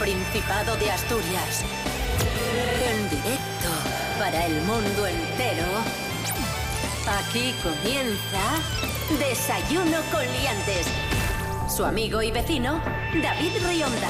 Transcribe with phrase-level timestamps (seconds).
[0.00, 1.62] Principado de Asturias.
[2.88, 3.68] En directo
[4.18, 5.66] para el mundo entero.
[7.06, 8.40] Aquí comienza
[9.18, 10.86] Desayuno con Liantes.
[11.68, 12.80] Su amigo y vecino,
[13.22, 14.08] David Rionda.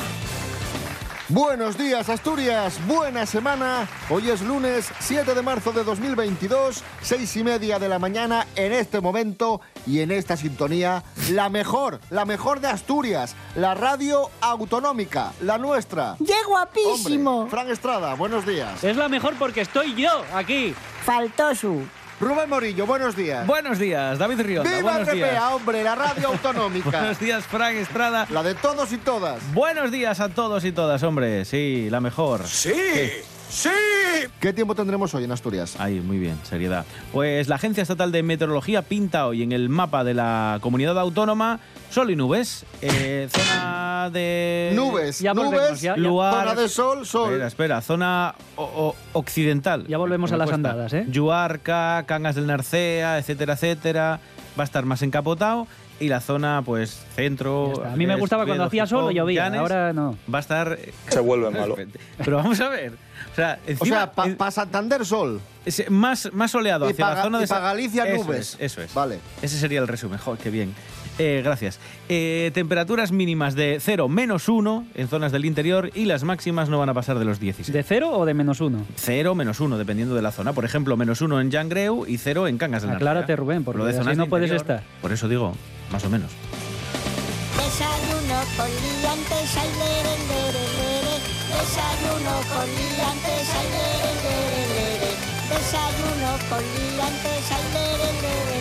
[1.32, 3.88] Buenos días Asturias, buena semana.
[4.10, 8.72] Hoy es lunes 7 de marzo de 2022, seis y media de la mañana en
[8.72, 15.32] este momento y en esta sintonía, la mejor, la mejor de Asturias, la radio autonómica,
[15.42, 16.16] la nuestra.
[16.24, 17.40] ¡Qué guapísimo!
[17.42, 18.82] Hombre, Fran Estrada, buenos días.
[18.82, 20.74] Es la mejor porque estoy yo aquí.
[21.04, 21.82] Faltó su.
[22.20, 23.46] Rubén Morillo, buenos días.
[23.46, 24.70] Buenos días, David Rionda.
[24.70, 25.42] ¡Viva buenos RPA, días.
[25.52, 26.90] hombre, la radio autonómica!
[26.90, 28.26] Buenos días, Frank Estrada.
[28.30, 29.38] La de todos y todas.
[29.54, 31.44] Buenos días a todos y todas, hombre.
[31.46, 32.46] Sí, la mejor.
[32.46, 32.72] ¡Sí!
[32.74, 33.10] ¡Sí!
[34.40, 35.74] ¿Qué tiempo tendremos hoy en Asturias?
[35.80, 36.84] Ahí, muy bien, seriedad.
[37.12, 41.58] Pues la Agencia Estatal de Meteorología pinta hoy en el mapa de la comunidad autónoma
[41.90, 42.64] sol y nubes.
[42.80, 44.70] Eh, zona de...
[44.74, 46.00] Nubes, Ya nubes, volvemos, ya- ya.
[46.00, 47.30] Luar- zona de sol, sol.
[47.30, 49.84] Espera, espera, zona o- o- occidental.
[49.88, 50.70] Ya volvemos a las cuesta.
[50.70, 51.06] andadas, ¿eh?
[51.08, 54.20] Yuarca, Cangas del Narcea, etcétera, etcétera.
[54.58, 55.66] Va a estar más encapotado.
[56.00, 57.84] Y la zona, pues, centro...
[57.84, 60.16] A mí me gustaba cuando hacía sol o llovía, Llanes, ahora no.
[60.32, 60.78] Va a estar...
[61.08, 61.76] Se vuelve malo.
[62.18, 62.94] Pero vamos a ver.
[63.32, 65.40] O sea, O encima, sea, para en- Santander, sol.
[65.66, 68.54] es más, más soleado Y hacia la zona de Sa- Galicia, Eso nubes.
[68.54, 68.94] es, eso es.
[68.94, 69.18] Vale.
[69.42, 70.18] Ese sería el resumen.
[70.18, 70.74] Joder, qué bien.
[71.18, 71.78] Eh, gracias.
[72.08, 76.78] Eh, temperaturas mínimas de 0 menos 1 en zonas del interior y las máximas no
[76.78, 77.72] van a pasar de los 16.
[77.72, 78.86] ¿De cero o de menos uno?
[78.96, 80.52] 0 menos 1, dependiendo de la zona.
[80.52, 83.10] Por ejemplo, menos 1 en Yangreu y 0 en Cangas del Narcea.
[83.10, 84.82] Aclárate, Rubén, porque Lo de así no de puedes interior, estar.
[85.02, 85.54] Por eso digo,
[85.92, 86.30] más o menos.
[87.56, 91.14] Desayuno con liantes, ay, lere, lere, lere.
[91.50, 95.10] Desayuno con liantes, ay, lere, lere, lere.
[95.50, 98.59] Desayuno con liantes, ay, lere, lere.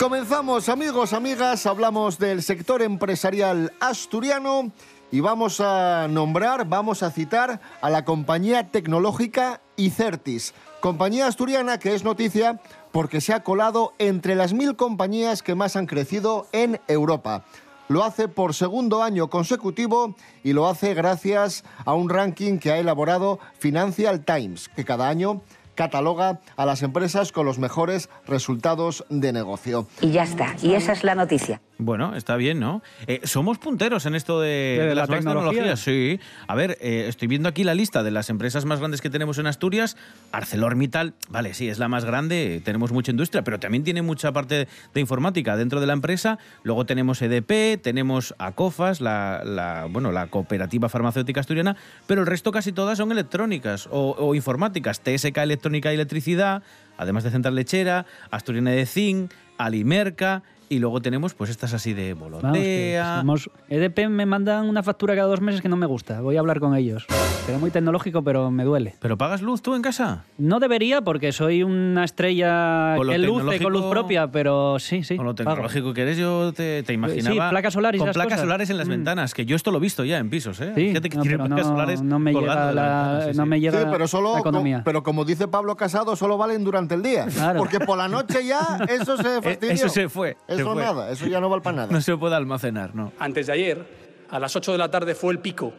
[0.00, 4.72] Comenzamos, amigos, amigas, hablamos del sector empresarial asturiano
[5.12, 11.94] y vamos a nombrar, vamos a citar a la compañía tecnológica Icertis, compañía asturiana que
[11.94, 12.60] es noticia
[12.92, 17.44] porque se ha colado entre las mil compañías que más han crecido en Europa.
[17.88, 20.14] Lo hace por segundo año consecutivo
[20.44, 25.40] y lo hace gracias a un ranking que ha elaborado Financial Times, que cada año
[25.74, 29.86] cataloga a las empresas con los mejores resultados de negocio.
[30.00, 30.54] Y ya está.
[30.62, 31.60] Y esa es la noticia.
[31.82, 32.82] Bueno, está bien, ¿no?
[33.06, 35.50] Eh, somos punteros en esto de, ¿De de la las tecnología?
[35.50, 35.80] tecnologías.
[35.80, 36.20] Sí.
[36.46, 39.38] A ver, eh, estoy viendo aquí la lista de las empresas más grandes que tenemos
[39.38, 39.96] en Asturias.
[40.30, 44.68] ArcelorMittal, vale, sí, es la más grande, tenemos mucha industria, pero también tiene mucha parte
[44.94, 46.38] de informática dentro de la empresa.
[46.64, 51.76] Luego tenemos EDP, tenemos Acofas, la, la, bueno, la cooperativa farmacéutica asturiana,
[52.06, 55.00] pero el resto casi todas son electrónicas o, o informáticas.
[55.00, 56.62] TSK Electrónica y Electricidad,
[56.98, 60.42] además de Central Lechera, Asturiana de Zinc, Alimerca...
[60.72, 65.26] Y luego tenemos pues estas así de Vamos, somos- EDP me mandan una factura cada
[65.26, 66.20] dos meses que no me gusta.
[66.20, 67.06] Voy a hablar con ellos.
[67.44, 68.94] Será muy tecnológico, pero me duele.
[69.00, 70.22] ¿Pero pagas luz tú en casa?
[70.38, 75.16] No debería porque soy una estrella Con que luce con luz propia, pero sí, sí.
[75.16, 75.50] Con lo pago.
[75.50, 77.34] tecnológico que eres, yo te, te imaginaba.
[77.34, 78.40] Sí, placas solares Con esas placas cosas.
[78.42, 78.90] solares en las Mm.
[78.90, 80.72] ventanas, que yo esto lo he visto ya en pisos, ¿eh?
[80.76, 83.48] Sí, gente que no, tiene placas no- solares no me llega la sí, no sí.
[83.48, 84.76] me llega Sí, pero solo, la economía.
[84.78, 87.26] co- pero como dice Pablo Casado, solo valen durante el día.
[87.26, 87.58] Claro.
[87.58, 89.70] Porque por la noche ya eso se fastidió.
[89.70, 90.82] Eh, eso se fue, Eso fue.
[90.82, 91.92] nada, eso ya no vale para nada.
[91.92, 93.12] No se puede almacenar, ¿no?
[93.18, 93.86] Antes de ayer,
[94.30, 95.72] a las 8 de la tarde fue el pico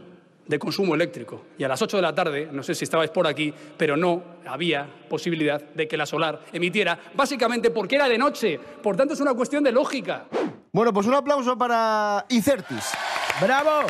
[0.47, 1.45] de consumo eléctrico.
[1.57, 4.21] Y a las 8 de la tarde, no sé si estabais por aquí, pero no
[4.45, 8.59] había posibilidad de que la solar emitiera, básicamente porque era de noche.
[8.59, 10.25] Por tanto, es una cuestión de lógica.
[10.73, 12.91] Bueno, pues un aplauso para Icertis,
[13.41, 13.87] ¡Bravo!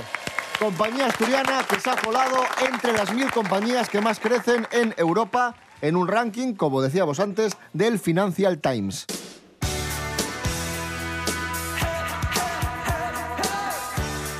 [0.60, 2.38] compañía asturiana que se ha colado
[2.72, 7.58] entre las mil compañías que más crecen en Europa en un ranking, como decíamos antes,
[7.74, 9.08] del Financial Times.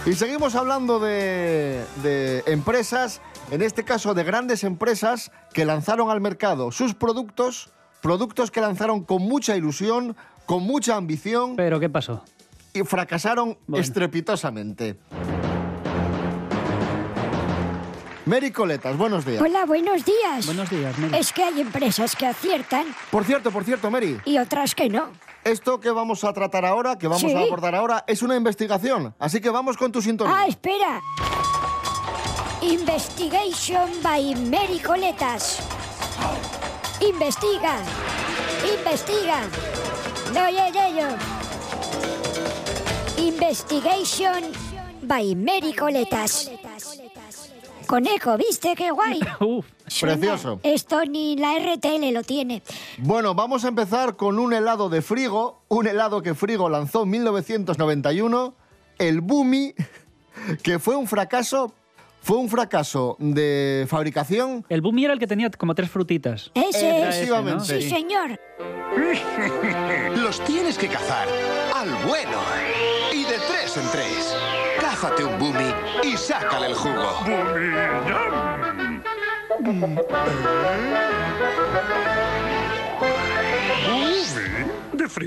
[0.06, 3.22] Y seguimos hablando de, de empresas,
[3.52, 7.70] en este caso de grandes empresas que lanzaron al mercado sus productos,
[8.02, 10.16] productos que lanzaron con mucha ilusión,
[10.48, 12.24] con mucha ambición Pero ¿qué pasó?
[12.74, 13.84] y fracasaron Bueno.
[13.84, 14.98] estrepitosamente.
[18.26, 19.42] Mary Coletas, buenos días.
[19.42, 20.46] Hola, buenos días.
[20.46, 21.18] Buenos días, Mary.
[21.18, 25.10] Es que hay empresas que aciertan Por cierto, por cierto, Mary, y otras que no.
[25.44, 27.34] Esto que vamos a tratar ahora, que vamos Sí.
[27.34, 29.14] a abordar ahora, es una investigación.
[29.20, 30.36] Así que vamos con tu sintonía.
[30.38, 31.02] Ah, espera.
[32.62, 35.60] Investigation by Mary Coletas.
[37.00, 37.78] Investiga.
[38.78, 39.42] Investiga.
[40.34, 41.08] No oye ello.
[43.18, 44.44] Investigation
[45.02, 46.52] by Mary Coletas.
[47.92, 48.74] Con eco, ¿viste?
[48.74, 49.20] ¡Qué guay!
[49.42, 50.62] Uf, Suena- Precioso.
[50.64, 52.64] Esto ni la RTL lo tiene.
[53.00, 57.10] Bueno, vamos a empezar con un helado de Frigo, un helado que Frigo lanzó en
[57.10, 58.54] 1991,
[58.98, 59.74] el Bumi,
[60.64, 61.74] que fue un fracaso,
[62.22, 64.66] fue un fracaso de fabricación.
[64.70, 66.50] el Bumi era el que tenía como tres frutitas.
[66.54, 67.08] Ese es.
[67.10, 67.82] Efectivamente.
[67.82, 68.40] Sí, señor.
[70.16, 71.28] Los tienes que cazar
[71.76, 72.38] al bueno.
[73.14, 74.34] Y de tres en tres.
[75.02, 77.02] Un boomy y sácale el jugo.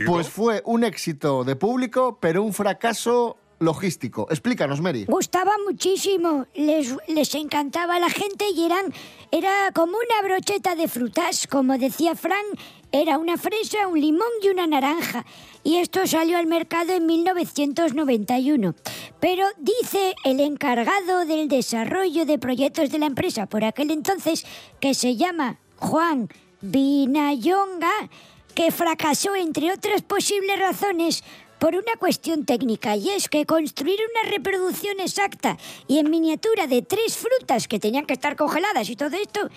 [0.07, 4.29] Pues fue un éxito de público, pero un fracaso logístico.
[4.31, 5.07] Explícanos, Mary.
[5.09, 8.93] Gustaba muchísimo, les, les encantaba a la gente y eran,
[9.33, 12.47] era como una brocheta de frutas, como decía Frank,
[12.95, 15.27] era una fresa, un limón y una naranja.
[15.65, 18.77] Y esto salió al mercado en 1991.
[19.19, 24.47] Pero dice el encargado del desarrollo de proyectos de la empresa por aquel entonces,
[24.79, 26.29] que se llama Juan
[26.61, 28.11] Vinayonga,
[28.55, 31.25] que fracasó, entre otras posibles razones,
[31.65, 35.57] por una cuestión técnica, y es que construir una reproducción exacta
[35.89, 39.49] y en miniatura de tres frutas que tenían que estar congeladas y todo esto,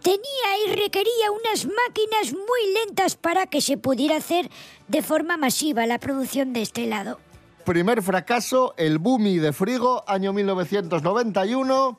[0.00, 0.20] tenía
[0.64, 4.48] y requería unas máquinas muy lentas para que se pudiera hacer
[4.86, 7.18] de forma masiva la producción de este helado.
[7.64, 11.98] Primer fracaso, el Bumi de Frigo, año 1991.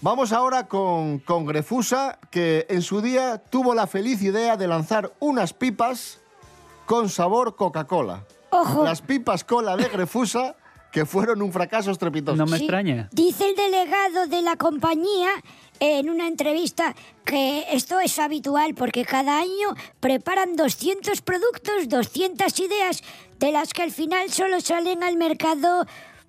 [0.00, 5.12] Vamos ahora con, con Grefusa, que en su día tuvo la feliz idea de lanzar
[5.20, 6.18] unas pipas
[6.86, 8.24] con sabor Coca-Cola.
[8.60, 8.84] Ojo.
[8.84, 10.56] Las pipas cola de Grefusa,
[10.92, 12.36] que fueron un fracaso estrepitoso.
[12.36, 12.64] No me Sí.
[12.64, 13.08] extraña.
[13.12, 15.28] Dice el delegado de la compañía
[15.78, 16.94] en una entrevista
[17.24, 23.02] que esto es habitual porque cada año preparan 200 productos, 200 ideas,
[23.38, 25.86] de las que al final solo salen al mercado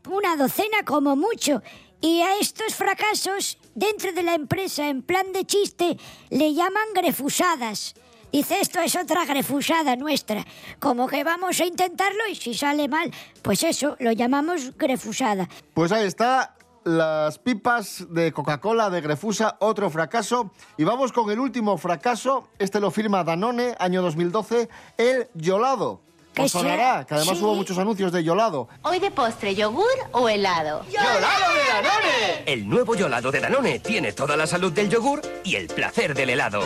[0.10, 1.62] una docena como mucho.
[2.02, 5.98] Y a estos fracasos, dentro de la empresa, en plan de chiste,
[6.30, 7.96] le llaman grefusadas.
[8.32, 10.46] Dice, esto es otra grefusada nuestra.
[10.80, 15.48] Como que vamos a intentarlo y si sale mal, pues eso, lo llamamos grefusada.
[15.74, 20.52] Pues ahí está, las pipas de Coca-Cola de Grefusa, otro fracaso.
[20.78, 26.02] Y vamos con el último fracaso, este lo firma Danone, año 2012, el Yolado.
[26.38, 27.44] Que Os sea- sonará, que además sí.
[27.44, 28.68] hubo muchos anuncios de Yolado.
[28.84, 30.86] ¿Hoy de postre yogur o helado?
[32.46, 36.30] El nuevo Yolado de Danone tiene toda la salud del yogur y el placer del
[36.30, 36.62] helado.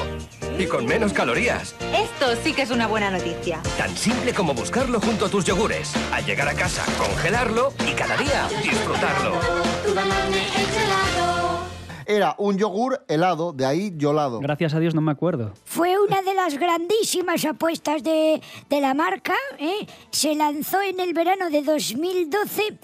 [0.60, 1.74] Y con menos calorías.
[1.96, 3.62] Esto sí que es una buena noticia.
[3.78, 5.94] Tan simple como buscarlo junto a tus yogures.
[6.12, 9.40] Al llegar a casa, congelarlo y cada día disfrutarlo.
[12.12, 14.42] Era un yogur helado, de ahí Yolado.
[14.42, 15.54] Gracias a Dios no me acuerdo.
[15.64, 19.34] Fue una de las grandísimas apuestas de, de la marca.
[19.58, 19.88] ¿eh?
[20.12, 22.78] Se lanzó en el verano de 2012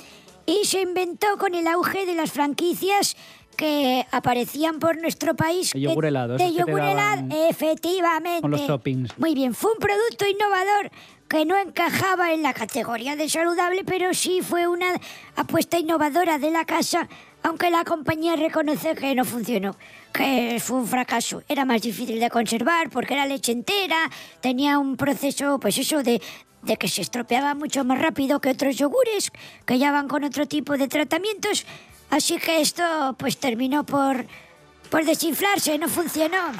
[0.45, 3.17] y se inventó con el auge de las franquicias
[3.57, 5.73] que aparecían por nuestro país.
[5.73, 8.39] De yogur helado, De yogur helado, efectivamente.
[8.39, 9.17] con los toppings.
[9.17, 10.89] Muy bien, fue un producto innovador
[11.27, 14.87] que no encajaba en la categoría de saludable, pero sí fue una
[15.35, 17.09] apuesta innovadora de la casa,
[17.43, 19.75] aunque la compañía reconoce que no funcionó,
[20.13, 21.43] que fue un fracaso.
[21.47, 24.09] Era más difícil de conservar porque era leche entera,
[24.41, 26.21] tenía un proceso, pues eso, de,
[26.63, 29.31] de que se estropeaba mucho más rápido que otros yogures,
[29.65, 31.65] que ya van con otro tipo de tratamientos.
[32.09, 34.25] Así que esto, pues terminó por,
[34.89, 36.51] por desinflarse, no funcionó.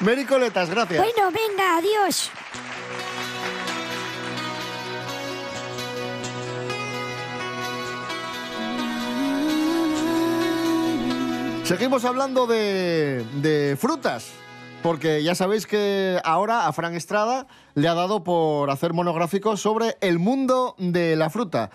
[0.00, 1.02] Mary Coletas, gracias.
[1.02, 2.30] Bueno, venga, adiós.
[11.66, 14.30] Seguimos hablando de, de frutas,
[14.84, 19.96] porque ya sabéis que ahora a Fran Estrada le ha dado por hacer monográficos sobre
[20.00, 21.70] el mundo de la fruta.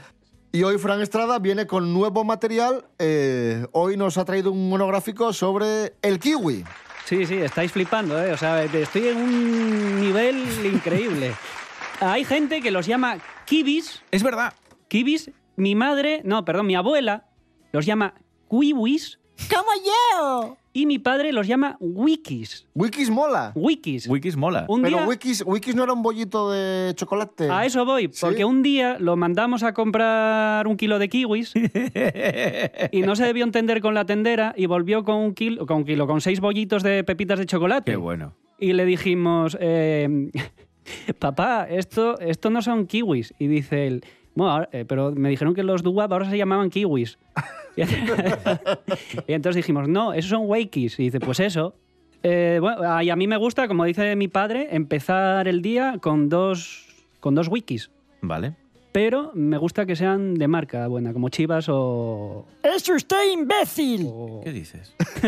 [0.54, 2.86] Y hoy Fran Estrada viene con nuevo material.
[3.00, 6.64] eh, hoy nos ha traído un monográfico sobre el kiwi.
[7.04, 8.32] Sí, sí, estáis flipando, ¿eh?
[8.32, 11.34] O sea, estoy en un nivel increíble.
[12.00, 14.02] Hay gente que los llama kibis.
[14.12, 14.54] Es verdad.
[14.88, 17.26] Kibis, mi madre, no, perdón, mi abuela
[17.74, 18.14] los llama
[18.50, 19.20] kiwis
[19.50, 20.58] ¡Como yo!
[20.74, 22.66] y mi padre los llama wikis.
[22.74, 23.52] Wikis mola.
[23.56, 24.08] Wikis.
[24.08, 24.66] Wikis mola.
[24.70, 27.50] Un Pero día- Wikis, Wikis no era un bollito de chocolate.
[27.50, 28.20] A eso voy, Sí.
[28.22, 31.52] porque un día lo mandamos a comprar un kilo de kiwis
[32.92, 35.84] y no se debió entender con la tendera y volvió con un kilo, con un
[35.84, 37.92] kilo, con seis bollitos de pepitas de chocolate.
[37.92, 38.34] Qué bueno.
[38.58, 40.30] Y le dijimos, eh,
[41.20, 43.34] papá, esto, esto no son kiwis.
[43.40, 46.70] Y dice él, bueno, ahora- eh, pero me dijeron que los Duwap ahora se llamaban
[46.70, 47.18] kiwis.
[49.28, 51.00] y entonces dijimos, no, esos son wakis.
[51.00, 51.76] Y dice, pues eso.
[52.24, 56.30] Eh, bueno, y a mí me gusta, como dice mi padre, empezar el día con
[56.30, 56.86] dos,
[57.20, 57.90] con dos wikis.
[58.24, 58.54] Vale.
[58.92, 62.46] pero me gusta que sean de marca buena, como Chivas o...
[62.62, 64.08] ¡Es usted imbécil!
[64.44, 64.94] ¿Qué dices?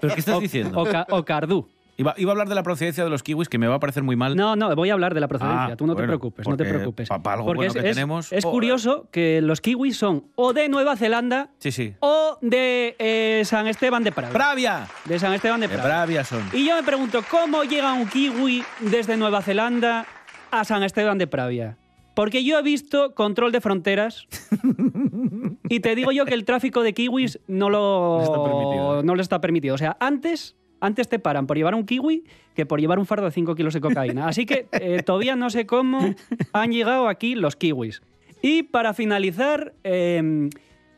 [0.00, 0.78] ¿Pero qué estás diciendo?
[0.80, 1.66] O, Ca- o Cardú.
[1.98, 4.02] Iba, iba a hablar de la procedencia de los kiwis, que me va a parecer
[4.02, 4.36] muy mal.
[4.36, 5.64] No, no, voy a hablar de la procedencia.
[5.72, 7.08] Ah, Tú no te preocupes, no te preocupes.
[7.08, 10.26] pa- pa algo Porque bueno es, que es- tenemos, es curioso que los kiwis son
[10.34, 11.94] o de Nueva Zelanda Sí, sí.
[12.00, 14.32] o de eh, San Esteban de Pravia.
[14.32, 14.86] ¡Pravia!
[15.06, 15.94] De San Esteban de De Pravia.
[15.96, 16.42] Pravia son.
[16.52, 20.06] Y yo me pregunto, ¿cómo llega un kiwi desde Nueva Zelanda
[20.50, 21.78] a San Esteban de Pravia?
[22.14, 24.26] Porque yo he visto control de fronteras
[25.68, 29.22] y te digo yo que el tráfico de kiwis no lo No está no le
[29.22, 29.74] está permitido.
[29.74, 33.24] O sea, antes, antes te paran por llevar un kiwi que por llevar un fardo
[33.26, 34.28] de 5 kilos de cocaína.
[34.28, 36.14] Así que eh, todavía no sé cómo
[36.52, 38.02] han llegado aquí los kiwis.
[38.42, 40.48] Y para finalizar, eh,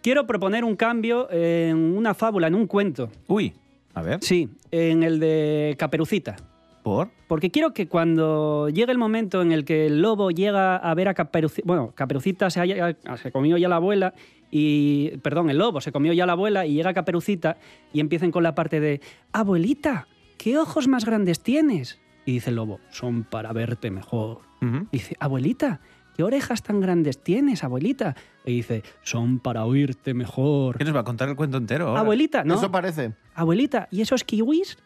[0.03, 3.11] quiero proponer un cambio en una fábula, en un cuento.
[3.27, 3.55] Uy,
[3.95, 4.19] a ver.
[4.23, 6.37] Sí, en el de Caperucita.
[6.83, 7.09] ¿Por?
[7.27, 11.09] Porque quiero que cuando llegue el momento en el que el lobo llega a ver
[11.09, 14.15] a Caperucita, bueno, Caperucita se, haya- se comió ya la abuela
[14.51, 17.59] y, perdón, el lobo se comió ya la abuela y llega Caperucita
[17.93, 19.01] y empiecen con la parte de,
[19.33, 22.01] abuelita, ¿qué ojos más grandes tienes?
[22.25, 24.41] Y dice el lobo, son para verte mejor.
[24.61, 25.81] Y dice, abuelita,
[26.17, 28.17] ¿qué orejas tan grandes tienes, abuelita?
[28.45, 30.77] Y dice, son para oírte mejor.
[30.79, 31.89] ¿Qué nos va a contar el cuento entero?
[31.89, 32.01] ahora?
[32.01, 32.55] Abuelita, ¿no?
[32.55, 33.13] Eso parece.
[33.35, 34.79] abuelita, ¿y esos kiwis?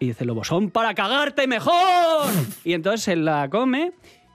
[0.00, 2.26] Y dice el lobo, son para cagarte mejor.
[2.64, 3.92] y entonces se la come.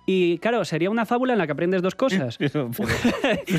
[0.09, 2.37] Y claro, sería una fábula en la que aprendes dos cosas.
[2.39, 2.89] Pero, pero-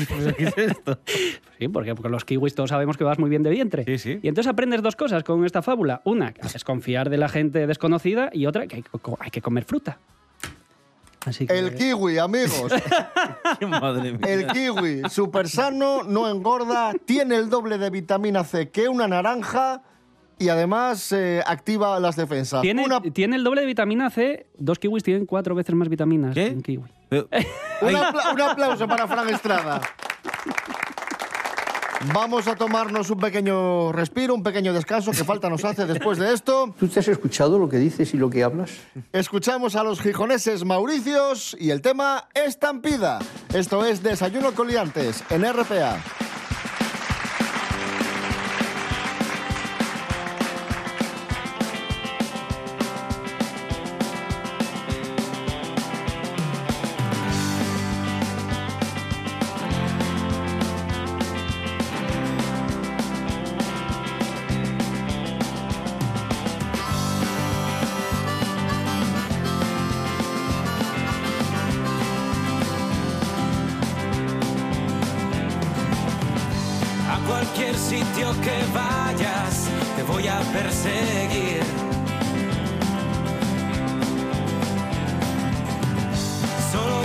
[0.09, 0.97] pero ¿qué es esto?
[1.59, 3.83] Sí, porque, porque los kiwis todos sabemos que vas muy bien de vientre.
[3.85, 4.19] Sí, sí.
[4.23, 6.01] Y entonces aprendes dos cosas con esta fábula.
[6.05, 9.41] Una, que desconfiar de la gente desconocida y otra, que hay, que co- hay que
[9.41, 9.99] comer fruta.
[11.25, 11.59] Así que...
[11.59, 12.71] El kiwi, amigos.
[13.67, 14.21] Madre mía.
[14.25, 19.83] El kiwi, súper sano, no engorda, tiene el doble de vitamina C que una naranja
[20.39, 22.61] y además eh, activa las defensas.
[22.61, 24.47] Tiene, Una- tiene el doble de vitamina C.
[24.57, 26.45] Dos kiwis tienen cuatro veces más vitaminas ¿Qué?
[26.49, 26.83] que un kiwi.
[27.09, 27.27] Pero-
[27.81, 29.81] un, Ay, apla- un aplauso para Fran Estrada.
[32.13, 36.33] Vamos a tomarnos un pequeño respiro, un pequeño descanso que falta nos hace después de
[36.33, 36.73] esto.
[36.79, 38.71] ¿Tú te has escuchado lo que dices y lo que hablas?
[39.11, 43.19] Escuchamos a los gijoneses Mauricios y el tema Estampida.
[43.53, 45.97] Esto es Desayuno con Liantes en RPA.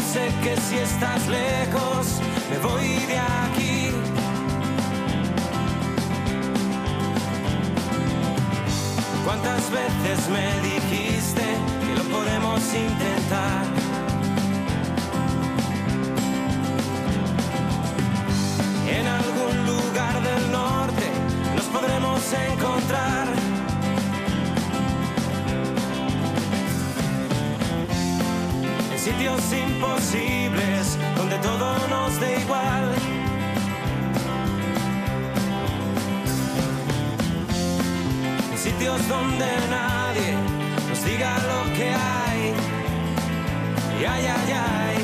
[0.00, 2.20] Sé que si estás lejos,
[2.50, 3.90] me voy de aquí.
[9.24, 11.42] ¿Cuántas veces me dijiste
[11.86, 13.64] que lo podemos intentar?
[18.88, 21.06] En algún lugar del norte
[21.56, 23.43] nos podremos encontrar.
[29.04, 32.94] Sitios imposibles donde todo nos dé igual.
[38.50, 40.32] En sitios donde nadie
[40.88, 42.54] nos diga lo que hay.
[44.00, 44.96] Y ay, ay, ay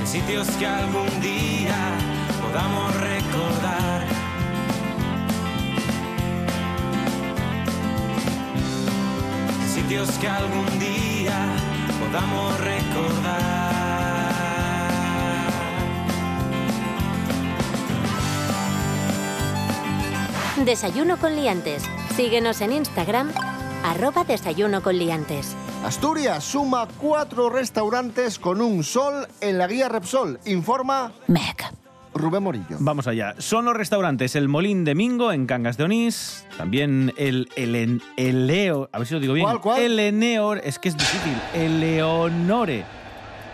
[0.00, 1.90] en sitios que algún día
[2.40, 4.25] podamos recordar.
[9.86, 11.46] Sitios que algún día
[12.00, 13.76] podamos recordar.
[20.64, 21.84] Desayuno con liantes.
[22.16, 23.30] Síguenos en Instagram,
[23.84, 25.54] arroba desayuno con liantes.
[25.84, 30.40] Asturias suma cuatro restaurantes con un sol en la guía Repsol.
[30.46, 31.85] Informa Meg.
[32.18, 32.76] Rubén Morillo.
[32.78, 33.34] Vamos allá.
[33.38, 38.00] Son los restaurantes El Molín de Mingo en Cangas de Onís, también el, el,
[38.92, 39.46] a ver si lo digo bien.
[39.46, 39.82] ¿Cuál, cuál?
[39.82, 41.34] El Eneor, es que es difícil.
[41.54, 42.84] El Leonore.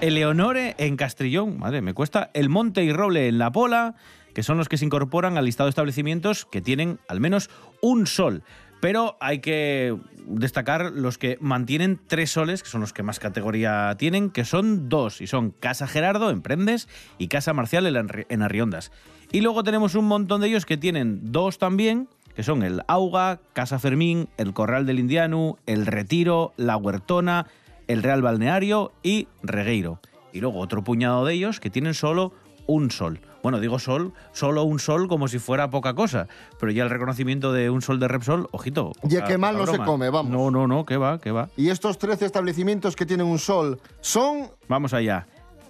[0.00, 2.31] El Leonore en Castrillón, madre, me cuesta.
[2.35, 3.95] El Monte y Roble en La Pola,
[4.35, 7.50] que son los que se incorporan al listado de establecimientos que tienen al menos
[7.81, 8.42] un sol.
[8.81, 13.95] Pero hay que destacar los que mantienen tres soles, que son los que más categoría
[13.99, 16.88] tienen, que son dos, y son Casa Gerardo en Prendes
[17.19, 18.93] y Casa Marcial en Arri- en Arriondas.
[19.31, 23.41] Y luego tenemos un montón de ellos que tienen dos también, que son el Auga,
[23.52, 27.47] Casa Fermín, el Corral del Indiano, el Retiro, la Huertona,
[27.88, 30.00] el Real Balneario y Regueiro.
[30.33, 32.33] Y luego otro puñado de ellos que tienen solo
[32.67, 33.21] un sol.
[33.43, 36.29] Bueno, digo sol, solo un sol como si fuera poca cosa,
[36.61, 38.93] pero ya el reconocimiento de un sol de Repsol, ojito.
[39.03, 40.31] Ya poca- que mal no se come, vamos.
[40.33, 41.49] No, no, no, que va, que va.
[41.57, 45.27] Y estos 13 establecimientos que tienen un sol son Vamos allá.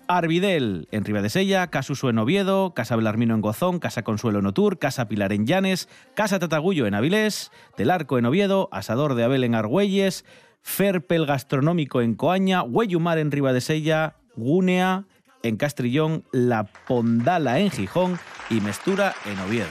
[0.08, 4.78] Arvidel en Ribadesella, Casa Uso en Oviedo, Casa Belarmino en Gozón, Casa Consuelo en Otur,
[4.78, 9.44] Casa Pilar en Llanes, Casa Tatagullo en Avilés, Del Arco en Oviedo, Asador de Abel
[9.44, 10.26] en Argüelles,
[10.60, 15.04] Ferpel Gastronómico en Coaña, Hueyumar en Ribadesella, Gúnea
[15.42, 18.18] en Castrillón, La Pondala en Gijón
[18.50, 19.68] y Mestura en Oviedo.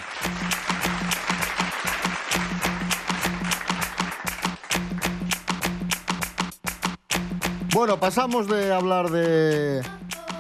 [7.73, 9.81] Bueno, pasamos de hablar de,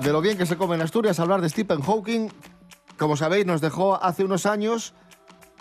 [0.01, 2.29] de lo bien que se come en Asturias a hablar de Stephen Hawking.
[2.97, 4.93] Como sabéis, nos dejó hace unos años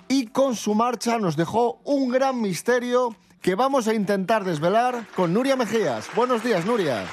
[0.08, 5.32] y con su marcha nos dejó un gran misterio que vamos a intentar desvelar con
[5.32, 6.08] Nuria Mejías.
[6.14, 7.04] Buenos días, Nuria.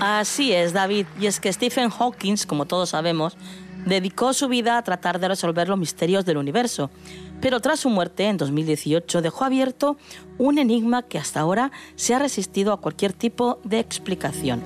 [0.00, 1.06] Así es, David.
[1.20, 3.36] Y es que Stephen Hawking, como todos sabemos,
[3.86, 6.90] dedicó su vida a tratar de resolver los misterios del universo.
[7.40, 9.96] Pero tras su muerte, en 2018, dejó abierto
[10.38, 14.62] un enigma que hasta ahora se ha resistido a cualquier tipo de explicación.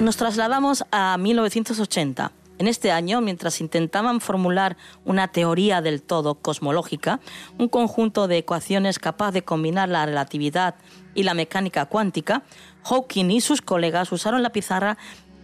[0.00, 2.32] Nos trasladamos a 1980.
[2.60, 4.76] En este año, mientras intentaban formular
[5.06, 7.18] una teoría del todo cosmológica,
[7.56, 10.74] un conjunto de ecuaciones capaz de combinar la relatividad
[11.14, 12.42] y la mecánica cuántica,
[12.84, 14.98] Hawking y sus colegas usaron la pizarra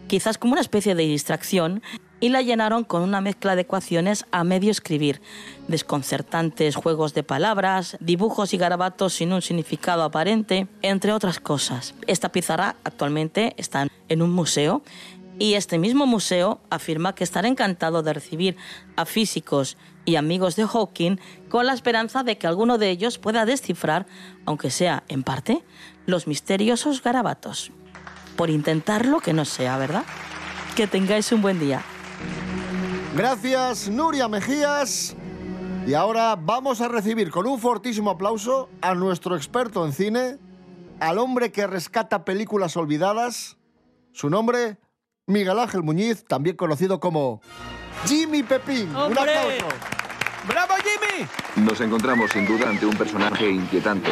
[0.08, 1.82] quizás como una especie de distracción
[2.20, 5.22] y la llenaron con una mezcla de ecuaciones a medio escribir,
[5.68, 11.94] desconcertantes juegos de palabras, dibujos y garabatos sin un significado aparente, entre otras cosas.
[12.06, 14.82] Esta pizarra actualmente está en un museo
[15.38, 18.56] y este mismo museo afirma que estará encantado de recibir
[18.96, 21.18] a físicos y amigos de Hawking
[21.48, 24.06] con la esperanza de que alguno de ellos pueda descifrar,
[24.46, 25.64] aunque sea en parte,
[26.06, 27.72] los misteriosos garabatos.
[28.36, 30.04] Por intentarlo que no sea, ¿verdad?
[30.74, 31.82] Que tengáis un buen día.
[33.14, 35.16] Gracias, Nuria Mejías.
[35.86, 40.38] Y ahora vamos a recibir con un fortísimo aplauso a nuestro experto en cine,
[41.00, 43.56] al hombre que rescata películas olvidadas.
[44.12, 44.78] Su nombre,
[45.28, 47.40] Miguel Ángel Muñiz, también conocido como
[48.06, 48.94] Jimmy Pepín.
[48.94, 49.66] Un aplauso.
[50.46, 51.66] ¡Bravo, Jimmy!
[51.66, 54.10] Nos encontramos sin duda ante un personaje inquietante.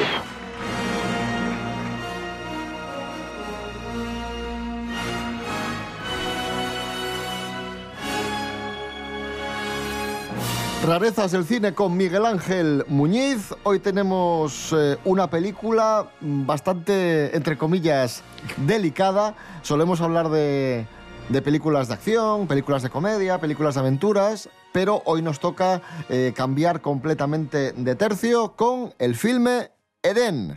[10.84, 13.54] Rarezas del cine con Miguel Ángel Muñiz.
[13.62, 18.22] Hoy tenemos eh, una película bastante, entre comillas,
[18.58, 19.34] delicada.
[19.62, 20.86] Solemos hablar de,
[21.28, 26.32] de películas de acción, películas de comedia, películas de aventuras, pero hoy nos toca eh,
[26.36, 29.70] cambiar completamente de tercio con el filme
[30.02, 30.56] Edén.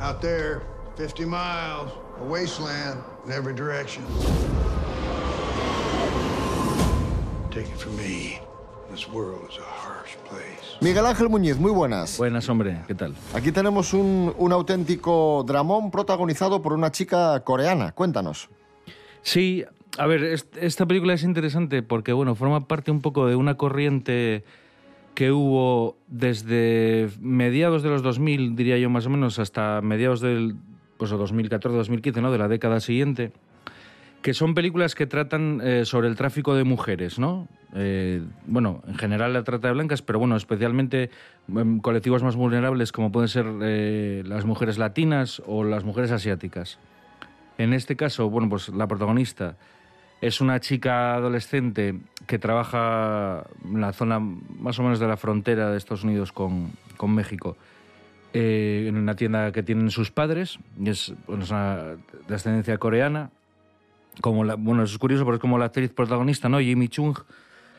[0.00, 0.60] Out there,
[0.96, 4.04] 50 miles, a wasteland in every direction.
[7.50, 8.40] Take it from me.
[8.90, 10.76] This world is a harsh place.
[10.80, 12.18] Miguel Ángel Muñiz, muy buenas.
[12.18, 13.14] Buenas, hombre, ¿qué tal?
[13.34, 17.92] Aquí tenemos un, un auténtico dramón protagonizado por una chica coreana.
[17.92, 18.50] Cuéntanos.
[19.24, 19.64] Sí,
[19.98, 23.56] a ver, est- esta película es interesante porque, bueno, forma parte un poco de una
[23.56, 24.44] corriente
[25.14, 30.56] que hubo desde mediados de los 2000, diría yo más o menos, hasta mediados del
[30.98, 32.30] pues, 2014-2015, ¿no?
[32.30, 33.32] De la década siguiente,
[34.22, 37.48] que son películas que tratan eh, sobre el tráfico de mujeres, ¿no?
[37.74, 41.08] Eh, bueno, en general la trata de blancas, pero bueno, especialmente
[41.48, 46.78] en colectivos más vulnerables como pueden ser eh, las mujeres latinas o las mujeres asiáticas.
[47.58, 49.56] En este caso, bueno, pues la protagonista
[50.20, 55.70] es una chica adolescente que trabaja en la zona más o menos de la frontera
[55.70, 57.56] de Estados Unidos con, con México,
[58.32, 62.78] eh, en una tienda que tienen sus padres, y es, bueno, es una de ascendencia
[62.78, 63.30] coreana.
[64.20, 66.60] Como la, bueno, es curioso porque es como la actriz protagonista, ¿no?
[66.60, 67.18] Jimmy Chung.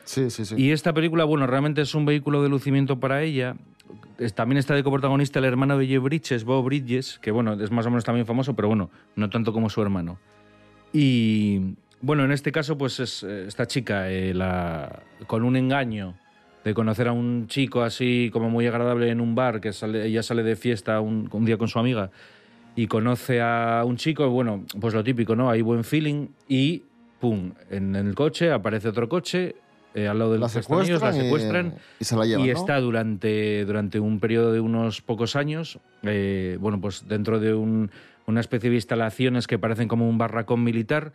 [0.04, 0.54] Sí, sí, sí.
[0.56, 3.56] Y esta película, bueno, realmente es un vehículo de lucimiento para ella.
[4.34, 7.86] También está de coprotagonista el hermano de Jeff Bridges, Bob Bridges, que bueno, es más
[7.86, 10.18] o menos también famoso, pero bueno, no tanto como su hermano.
[10.92, 14.34] Y bueno, en este caso, pues es eh, esta chica, eh,
[15.26, 16.14] con un engaño
[16.64, 20.22] de conocer a un chico así como muy agradable en un bar, que sale, ella
[20.22, 22.10] sale de fiesta un, un día con su amiga
[22.74, 25.48] y conoce a un chico, bueno, pues lo típico, ¿no?
[25.48, 26.82] Hay buen feeling y
[27.18, 27.52] ¡pum!
[27.70, 29.56] En, el coche aparece otro coche
[29.96, 32.52] eh, al lado de La los la secuestran y- secuestran y se la llevan, y
[32.52, 32.58] ¿no?
[32.58, 37.90] está durante, durante un periodo de unos pocos años, eh, bueno, pues dentro de un-
[38.26, 41.12] una especie de instalaciones que parecen como un barracón militar,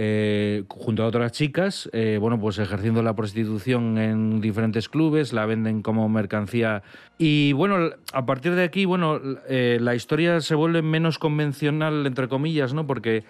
[0.00, 5.44] eh, junto a otras chicas, eh, bueno, pues ejerciendo la prostitución en diferentes clubes, la
[5.44, 6.84] venden como mercancía.
[7.18, 12.28] Y bueno, a partir de aquí, bueno, eh, la historia se vuelve menos convencional, entre
[12.28, 12.86] comillas, ¿no?
[12.86, 13.24] Porque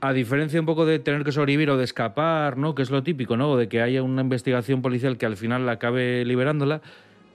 [0.00, 2.74] a diferencia un poco de tener que sobrevivir o de escapar, ¿no?
[2.74, 3.56] Que es lo típico, ¿no?
[3.56, 6.82] De que haya una investigación policial que al final la acabe liberándola,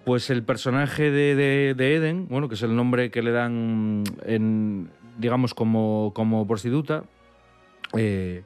[0.06, 4.04] pues el personaje de, de- de Eden, bueno, que es el nombre que le dan
[5.18, 7.04] digamos, como, como prostituta,
[7.98, 8.44] eh,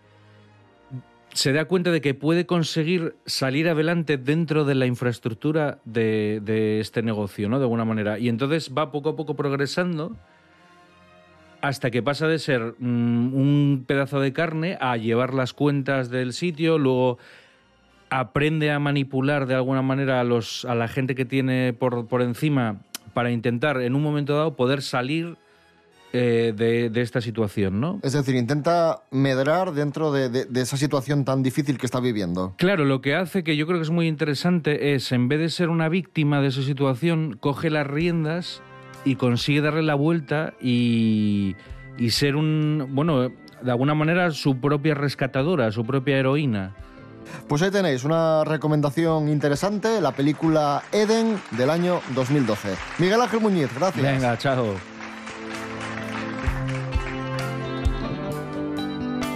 [1.34, 6.80] se da cuenta de que puede conseguir salir adelante dentro de la infraestructura de, de
[6.80, 7.58] este negocio, ¿no?
[7.60, 8.18] De alguna manera.
[8.20, 10.16] Y entonces va poco a poco progresando
[11.68, 16.34] hasta que pasa de ser mm, un pedazo de carne a llevar las cuentas del
[16.34, 17.18] sitio, luego
[18.10, 22.22] aprende a manipular de alguna manera a, los, a la gente que tiene por, por
[22.22, 22.78] encima
[23.14, 25.38] para intentar en un momento dado poder salir
[26.14, 28.00] eh, de, de esta situación, ¿no?
[28.04, 32.54] Es decir, intenta medrar dentro de, de- de esa situación tan difícil que está viviendo.
[32.58, 35.50] Claro, lo que hace que yo creo que es muy interesante es, en vez de
[35.50, 38.62] ser una víctima de esa situación, coge las riendas
[39.06, 41.56] y consigue darle la vuelta y,
[41.98, 43.30] y ser un, bueno,
[43.62, 46.74] de alguna manera su propia rescatadora, su propia heroína.
[47.48, 52.76] Pues ahí tenéis una recomendación interesante, la película Eden del año 2012.
[53.00, 54.04] Miguel Ángel Muñiz, gracias.
[54.04, 54.76] Venga, chao.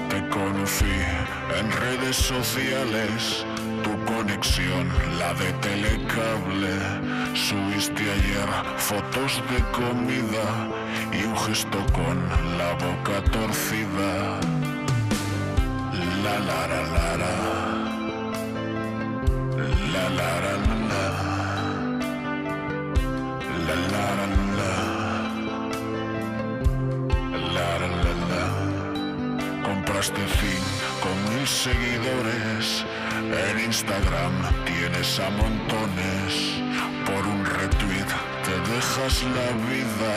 [0.09, 0.85] Te conocí
[1.59, 3.45] en redes sociales,
[3.83, 7.18] tu conexión, la de telecable.
[7.33, 10.67] Subiste ayer fotos de comida
[11.11, 12.17] y un gesto con
[12.57, 14.39] la boca torcida.
[16.23, 17.33] La la la la la.
[19.93, 20.55] La la la
[20.89, 21.05] la.
[23.67, 24.25] La la la
[24.59, 24.73] la.
[27.55, 28.45] La la la la.
[29.63, 32.85] Compraste cinco mil seguidores.
[33.19, 34.33] En Instagram
[34.65, 36.68] tienes a montones.
[37.79, 40.13] Te dejas la vida.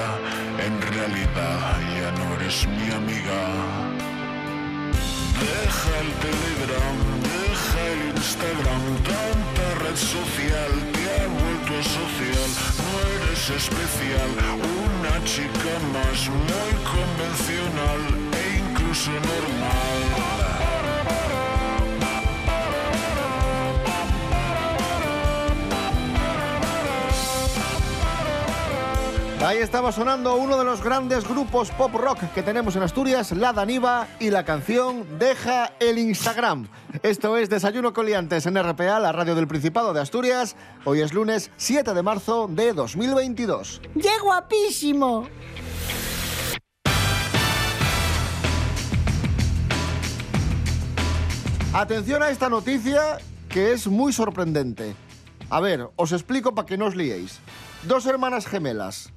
[0.67, 3.41] En realidad ya no eres mi amiga.
[5.41, 12.51] Deja el Telegram, deja el Instagram, tanta red social te ha vuelto social.
[12.83, 14.31] No eres especial,
[14.87, 20.32] una chica más muy convencional e incluso normal.
[29.45, 33.53] Ahí estaba sonando uno de los grandes grupos pop rock que tenemos en Asturias, La
[33.53, 36.69] Daniva, y la canción Deja el Instagram.
[37.03, 40.55] Esto es Desayuno Coliantes en RPA, la radio del Principado de Asturias.
[40.85, 43.81] Hoy es lunes 7 de marzo de 2022.
[44.01, 45.27] ¡Qué guapísimo!
[51.75, 54.95] Atención a esta noticia que es muy sorprendente.
[55.51, 57.41] A ver, os explico para que no os liéis.
[57.83, 59.13] Dos hermanas gemelas.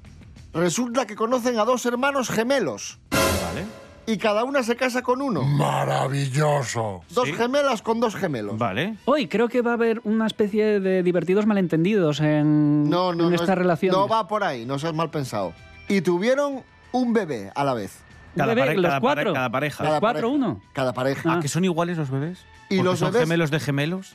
[0.52, 2.98] Resulta que conocen a dos hermanos gemelos.
[3.10, 3.64] Vale.
[4.06, 5.42] Y cada una se casa con uno.
[5.42, 7.02] Maravilloso.
[7.10, 8.56] Dos gemelas con dos gemelos.
[8.56, 8.96] Vale.
[9.04, 13.30] Hoy creo que va a haber una especie de divertidos malentendidos en, No, no, en
[13.30, 13.92] no esta es- relación.
[13.92, 15.52] No va por ahí, no seas mal pensado.
[15.88, 17.98] Y tuvieron un bebé a la vez.
[18.36, 19.32] Cada, bebé, pare- los cada pare- cuatro.
[19.34, 19.84] cada pareja.
[19.84, 20.60] Los cuatro, uno.
[20.72, 21.34] Cada pareja.
[21.34, 22.38] ¿A que son iguales los bebés?
[22.68, 24.14] Y los son bebés- gemelos de gemelos?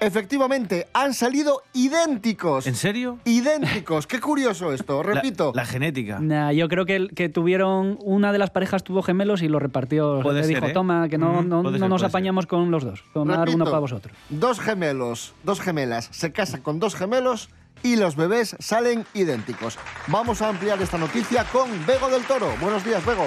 [0.00, 2.66] Efectivamente, han salido idénticos.
[2.66, 3.18] ¿En serio?
[3.24, 4.06] Idénticos.
[4.06, 5.52] Qué curioso esto, repito.
[5.54, 6.18] La, genética.
[6.20, 7.98] Nah, yo creo que, que tuvieron.
[8.02, 10.20] Una de las parejas tuvo gemelos y lo repartió.
[10.22, 10.72] Puede Le ser, dijo, ¿eh?
[10.72, 13.02] toma, que no, no, no ser, nos apañamos con los dos.
[13.12, 14.16] Tomar Repito, uno para vosotros.
[14.28, 17.48] Dos gemelos, dos gemelas se casan con dos gemelos
[17.82, 19.78] y los bebés salen idénticos.
[20.08, 22.52] Vamos a ampliar esta noticia con Bego del Toro.
[22.60, 23.26] Buenos días, Bego.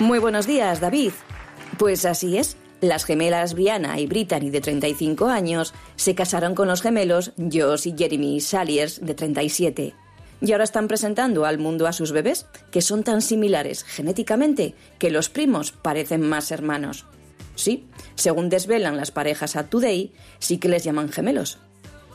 [0.00, 1.12] Muy buenos días, David.
[1.78, 2.56] Pues así es.
[2.82, 7.94] Las gemelas Brianna y Brittany, de 35 años, se casaron con los gemelos Josh y
[7.96, 9.94] Jeremy Saliers, de 37.
[10.40, 15.12] Y ahora están presentando al mundo a sus bebés, que son tan similares genéticamente que
[15.12, 17.06] los primos parecen más hermanos.
[17.54, 21.60] Sí, según desvelan las parejas Up Today, sí que les llaman gemelos.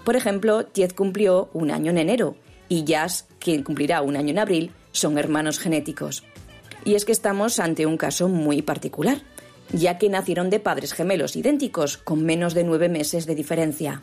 [0.04, 2.36] Por ejemplo, Ted cumplió un año en enero
[2.68, 6.26] y Jazz, quien cumplirá un año en abril, son hermanos genéticos.
[6.84, 9.22] Y es que estamos ante un caso muy particular,
[9.74, 14.02] ya que nacieron de padres gemelos idénticos con menos de nueve meses de diferencia.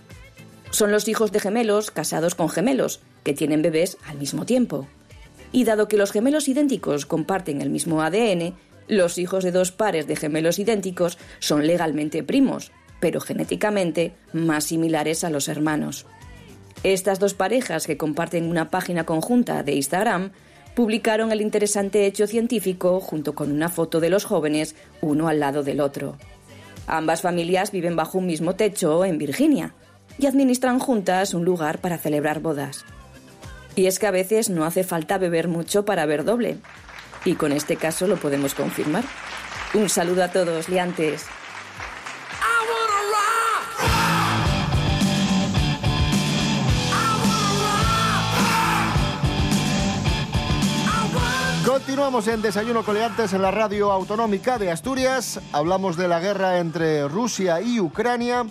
[0.71, 4.89] Son los hijos de gemelos casados con gemelos, que tienen bebés al mismo tiempo.
[5.53, 8.55] Y dado que los gemelos idénticos comparten el mismo ADN,
[8.89, 15.25] los hijos de dos pares de gemelos idénticos son legalmente primos, pero genéticamente más similares
[15.25, 16.07] a los hermanos.
[16.83, 20.33] Estas dos parejas que comparten una página conjunta de Instagram
[20.75, 25.63] publicaron el interesante hecho científico junto con una foto de los jóvenes, uno al lado
[25.63, 26.17] del otro.
[26.87, 29.75] Ambas familias viven bajo un mismo techo en Virginia
[30.19, 32.85] y administran juntas un lugar para celebrar bodas.
[33.77, 36.59] Y es que a veces no hace falta beber mucho para ver doble.
[37.25, 39.05] Y con este caso lo podemos confirmar.
[39.73, 41.25] Un saludo a todos, liantes.
[51.85, 55.39] Continuamos en Desayuno Coleantes en la radio autonómica de Asturias.
[55.53, 58.47] Hablamos de la guerra entre Rusia y Ucrania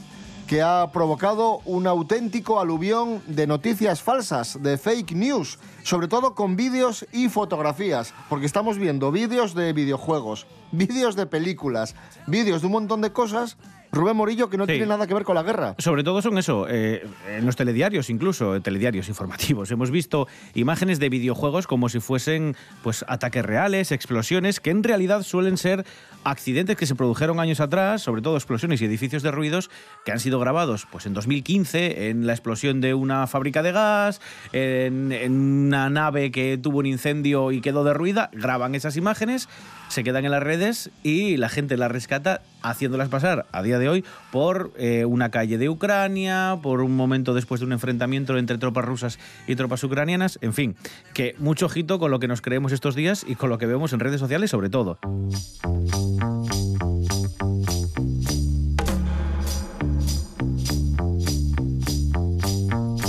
[0.45, 6.55] que ha provocado un auténtico aluvión de noticias falsas, de fake news, sobre todo con
[6.55, 11.95] vídeos y fotografías, porque estamos viendo vídeos de videojuegos, vídeos de películas,
[12.27, 13.57] vídeos de un montón de cosas
[13.93, 14.71] Rubén Morillo, que no Sí.
[14.73, 15.75] tiene nada que ver con la guerra.
[15.77, 19.69] Sobre todo son eso, eh, en los telediarios incluso, eh, telediarios informativos.
[19.71, 25.21] Hemos visto imágenes de videojuegos como si fuesen pues ataques reales, explosiones, que en realidad
[25.21, 25.85] suelen ser
[26.23, 29.69] accidentes que se produjeron años atrás, sobre todo explosiones y edificios de ruidos
[30.05, 34.21] que han sido grabados pues en 2015 en la explosión de una fábrica de gas,
[34.53, 35.33] en, en
[35.67, 39.49] una nave que tuvo un incendio y quedó derruida, graban esas imágenes,
[39.89, 43.89] se quedan en las redes y la gente las rescata haciéndolas pasar a día de
[43.89, 48.57] hoy por eh, una calle de Ucrania, por un momento después de un enfrentamiento entre
[48.57, 50.75] tropas rusas y tropas ucranianas, en fin,
[51.13, 53.93] que mucho ojito con lo que nos creemos estos días y con lo que vemos
[53.93, 54.99] en redes sociales sobre todo.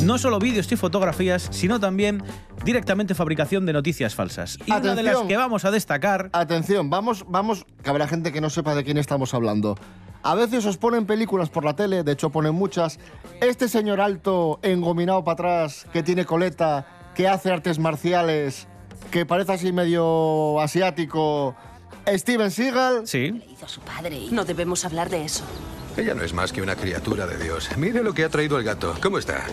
[0.05, 2.23] No solo vídeos y fotografías, sino también
[2.65, 4.59] directamente fabricación de noticias falsas.
[4.67, 5.29] Y una de las Atención.
[5.29, 8.99] que vamos a destacar Atención, vamos, vamos, que habrá gente que no sepa de quién
[8.99, 9.77] estamos hablando.
[10.23, 12.99] A veces os ponen películas por la tele, de hecho ponen muchas.
[13.41, 18.67] Este señor alto, engominado para atrás, que tiene coleta, que hace artes marciales,
[19.11, 21.55] que parece así medio asiático.
[22.09, 23.07] Steven Seagal.
[23.07, 23.43] Sí.
[23.53, 25.45] Hizo su padre y no debemos hablar de eso.
[25.97, 27.69] Ella no es más que una criatura de Dios.
[27.77, 28.95] Mire lo que ha traído el gato.
[29.03, 29.45] ¿Cómo está?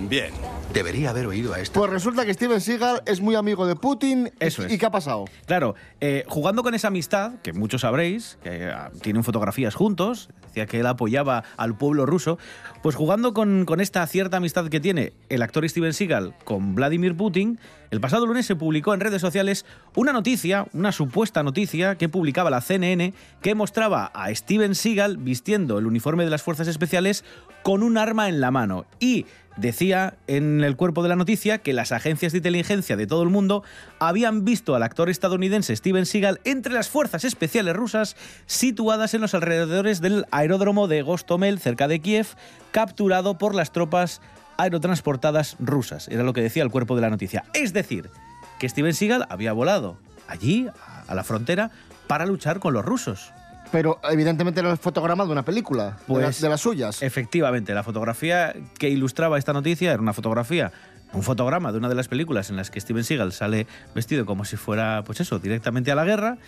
[0.00, 0.32] Bien.
[0.76, 1.78] Debería haber oído a este.
[1.78, 4.30] Pues resulta que Steven Seagal es muy amigo de Putin.
[4.40, 4.70] Eso es.
[4.70, 5.24] ¿Y qué ha pasado?
[5.46, 10.66] Claro, eh, jugando con esa amistad, que muchos sabréis, que ah, tienen fotografías juntos, decía
[10.66, 12.38] que él apoyaba al pueblo ruso,
[12.82, 17.16] pues jugando con, con esta cierta amistad que tiene el actor Steven Seagal con Vladimir
[17.16, 17.58] Putin,
[17.90, 22.50] el pasado lunes se publicó en redes sociales una noticia, una supuesta noticia que publicaba
[22.50, 27.24] la CNN que mostraba a Steven Seagal vistiendo el uniforme de las fuerzas especiales
[27.62, 29.24] con un arma en la mano y
[29.56, 33.30] decía en el cuerpo de la noticia que las agencias de inteligencia de todo el
[33.30, 33.62] mundo
[33.98, 38.16] habían visto al actor estadounidense Steven Seagal entre las fuerzas especiales rusas
[38.46, 42.26] situadas en los alrededores del aeródromo de Gostomel, cerca de Kiev,
[42.70, 44.20] capturado por las tropas
[44.58, 46.08] aerotransportadas rusas.
[46.08, 47.44] Era lo que decía el cuerpo de la noticia.
[47.54, 48.10] Es decir,
[48.58, 50.68] que Steven Seagal había volado allí,
[51.08, 51.70] a- la frontera,
[52.06, 53.32] para luchar con los rusos.
[53.76, 57.02] Pero evidentemente no es fotograma de una película, de, Pues, las, de las suyas.
[57.02, 60.72] Efectivamente, la fotografía que ilustraba esta noticia era una fotografía,
[61.12, 64.46] un fotograma de una de las películas en las que Steven Seagal sale vestido como
[64.46, 66.38] si fuera, pues eso, directamente a la guerra.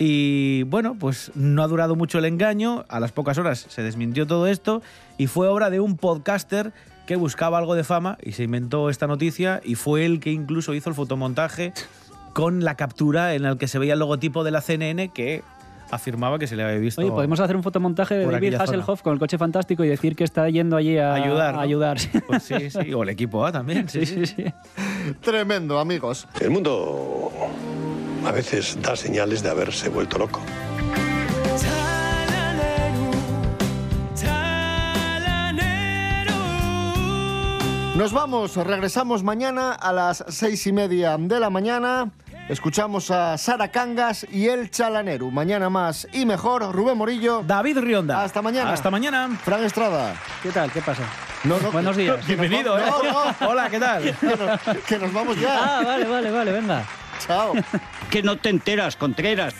[0.00, 4.26] Y bueno, pues no ha durado mucho el engaño, a las pocas horas se desmintió
[4.26, 4.82] todo esto
[5.18, 6.72] y fue obra de un podcaster
[7.06, 10.74] que buscaba algo de fama y se inventó esta noticia y fue el que incluso
[10.74, 11.74] hizo el fotomontaje
[12.32, 15.44] con la captura en el que se veía el logotipo de la CNN que
[15.92, 17.00] afirmaba que se le había visto.
[17.02, 18.78] Oye, podemos hacer un fotomontaje de David aquella zona.
[18.78, 21.60] Hasselhoff con el coche fantástico y decir que está yendo allí a Ayudar, ¿no?
[21.60, 21.98] a ayudar.
[22.26, 23.88] Pues sí, sí, o el equipo A también.
[23.88, 24.44] Sí, sí, sí.
[25.20, 26.26] Tremendo, amigos.
[26.40, 27.30] El mundo
[28.24, 30.40] a veces da señales de haberse vuelto loco.
[37.96, 42.10] Nos vamos, regresamos mañana a las seis y media de la mañana.
[42.48, 45.30] Escuchamos a Sara Cangas y El Chalaneru.
[45.30, 46.62] Mañana más y mejor.
[46.72, 47.42] Rubén Morillo.
[47.46, 48.22] David Rionda.
[48.22, 48.72] Hasta mañana.
[48.72, 49.28] Hasta mañana.
[49.44, 50.14] Fran Estrada.
[50.42, 50.70] ¿Qué tal?
[50.72, 51.04] ¿Qué pasa?
[51.44, 52.26] No, no, Buenos días.
[52.26, 52.82] Bienvenido, ¿eh?
[53.40, 54.02] Hola, ¿qué tal?
[54.20, 55.78] Que nos, que nos vamos ya.
[55.78, 56.84] Ah, vale, vale, vale, venga.
[57.26, 57.52] Chao.
[58.10, 59.54] Que no te enteras, Contreras.